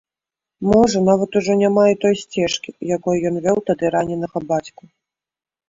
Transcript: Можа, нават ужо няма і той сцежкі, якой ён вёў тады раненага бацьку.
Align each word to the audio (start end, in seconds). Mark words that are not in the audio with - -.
Можа, 0.69 0.97
нават 1.09 1.37
ужо 1.41 1.57
няма 1.59 1.83
і 1.93 1.99
той 2.07 2.17
сцежкі, 2.23 2.75
якой 2.97 3.23
ён 3.33 3.39
вёў 3.47 3.63
тады 3.71 3.95
раненага 3.99 4.37
бацьку. 4.53 4.83